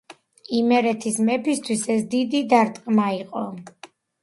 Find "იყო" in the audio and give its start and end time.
3.21-3.47